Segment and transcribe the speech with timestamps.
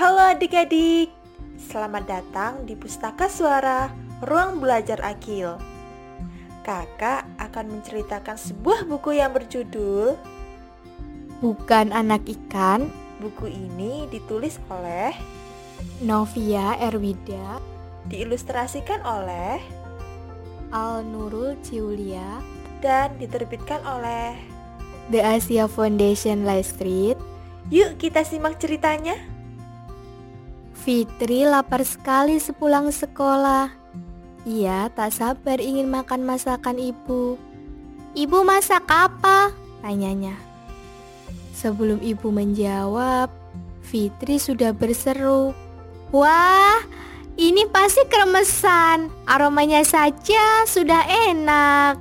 [0.00, 1.12] Halo adik-adik,
[1.60, 3.92] selamat datang di Pustaka Suara
[4.24, 5.60] Ruang Belajar Akil.
[6.64, 10.16] Kakak akan menceritakan sebuah buku yang berjudul
[11.44, 12.88] Bukan Anak Ikan.
[13.20, 15.12] Buku ini ditulis oleh
[16.00, 17.60] Novia Erwida,
[18.08, 19.60] diilustrasikan oleh
[20.72, 22.40] Al Nurul Ciulia,
[22.80, 24.32] dan diterbitkan oleh
[25.12, 27.20] The Asia Foundation Street.
[27.68, 29.29] Yuk kita simak ceritanya.
[30.80, 33.68] Fitri lapar sekali sepulang sekolah.
[34.48, 37.36] Ia tak sabar ingin makan masakan ibu.
[38.16, 39.52] Ibu masak apa?
[39.84, 40.32] Tanyanya.
[41.52, 43.28] Sebelum ibu menjawab,
[43.84, 45.52] Fitri sudah berseru.
[46.16, 46.80] Wah,
[47.36, 49.12] ini pasti kremesan.
[49.28, 52.00] Aromanya saja sudah enak.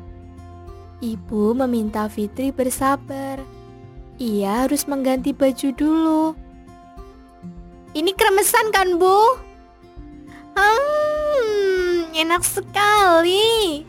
[1.04, 3.44] Ibu meminta Fitri bersabar.
[4.24, 6.24] Ia harus mengganti baju dulu.
[7.90, 9.42] Ini kremesan kan, Bu?
[10.54, 13.82] Hmm, enak sekali.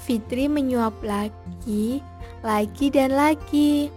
[0.00, 2.00] Fitri menyuap lagi,
[2.40, 3.92] lagi dan lagi.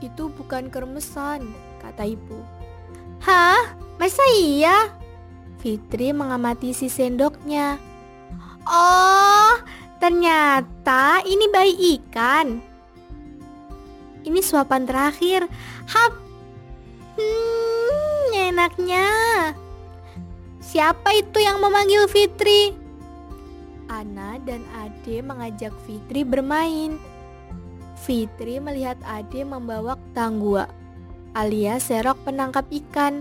[0.00, 1.52] Itu bukan kremesan,
[1.84, 2.40] kata ibu.
[3.20, 3.76] Hah?
[4.00, 4.90] Masa iya?
[5.60, 7.78] Fitri mengamati si sendoknya.
[8.66, 9.54] Oh,
[10.00, 12.71] ternyata ini bayi ikan.
[14.32, 15.44] Ini suapan terakhir.
[15.92, 16.16] Hap.
[17.20, 19.04] Hmm, enaknya.
[20.64, 22.72] Siapa itu yang memanggil Fitri?
[23.92, 26.96] Ana dan Ade mengajak Fitri bermain.
[28.00, 30.64] Fitri melihat Ade membawa tanggua
[31.36, 33.20] alias serok penangkap ikan.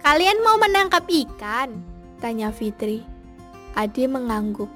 [0.00, 1.76] Kalian mau menangkap ikan?
[2.24, 3.04] Tanya Fitri.
[3.76, 4.72] Ade mengangguk.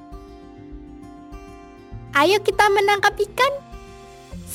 [2.12, 3.52] Ayo kita menangkap ikan,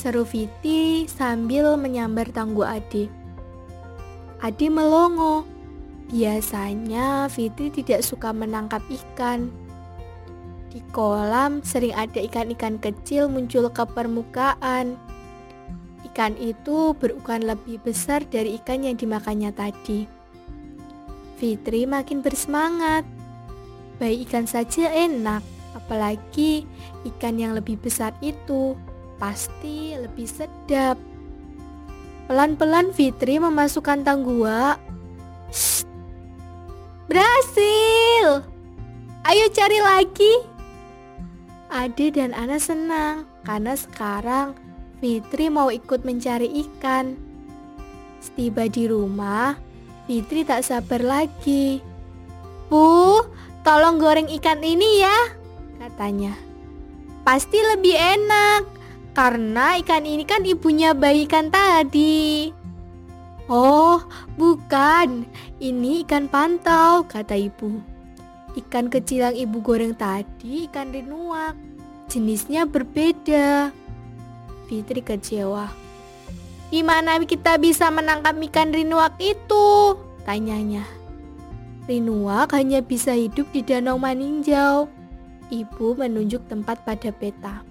[0.00, 3.12] Seru Fitri sambil menyambar tangguh Ade.
[4.40, 5.44] Ade melongo.
[6.08, 9.52] Biasanya Fitri tidak suka menangkap ikan.
[10.72, 14.96] Di kolam sering ada ikan-ikan kecil muncul ke permukaan.
[16.08, 20.08] Ikan itu berukuran lebih besar dari ikan yang dimakannya tadi.
[21.36, 23.04] Fitri makin bersemangat.
[24.00, 25.44] Baik ikan saja enak,
[25.76, 26.64] apalagi
[27.04, 28.80] ikan yang lebih besar itu
[29.20, 30.96] pasti lebih sedap.
[32.26, 34.80] Pelan-pelan Fitri memasukkan tanggua.
[37.04, 38.48] Berhasil!
[39.28, 40.34] Ayo cari lagi.
[41.70, 44.56] Ade dan Ana senang karena sekarang
[44.98, 47.14] Fitri mau ikut mencari ikan.
[48.18, 49.54] Setiba di rumah,
[50.08, 51.78] Fitri tak sabar lagi.
[52.70, 53.22] Bu,
[53.62, 55.18] tolong goreng ikan ini ya,
[55.82, 56.34] katanya.
[57.26, 58.79] Pasti lebih enak.
[59.10, 62.54] Karena ikan ini kan ibunya bayi ikan tadi.
[63.50, 63.98] Oh,
[64.38, 65.26] bukan.
[65.58, 67.82] Ini ikan pantau, kata ibu.
[68.54, 71.58] Ikan kecil yang ibu goreng tadi ikan rinuak.
[72.06, 73.74] Jenisnya berbeda.
[74.70, 75.66] Fitri kecewa.
[76.70, 79.98] Gimana kita bisa menangkap ikan rinuak itu?
[80.22, 80.86] Tanyanya.
[81.90, 84.86] Rinuak hanya bisa hidup di danau maninjau.
[85.50, 87.66] Ibu menunjuk tempat pada peta.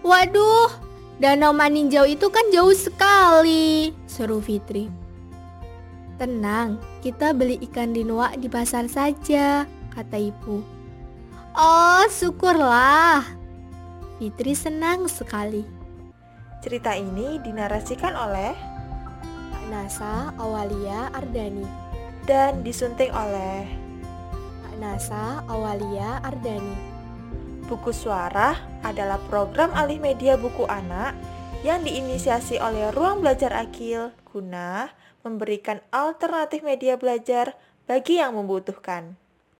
[0.00, 0.72] Waduh,
[1.20, 4.88] danau Maninjau itu kan jauh sekali, seru Fitri.
[6.16, 10.64] Tenang, kita beli ikan dinua di pasar saja, kata ibu.
[11.52, 13.24] Oh, syukurlah.
[14.16, 15.64] Fitri senang sekali.
[16.60, 18.52] Cerita ini dinarasikan oleh
[19.72, 21.64] Nasa Awalia Ardani
[22.28, 23.64] dan disunting oleh
[24.76, 26.89] Nasa Awalia Ardani.
[27.70, 31.14] Buku Suara adalah program alih media buku anak
[31.62, 34.90] yang diinisiasi oleh Ruang Belajar Akil guna
[35.22, 37.54] memberikan alternatif media belajar
[37.86, 39.14] bagi yang membutuhkan.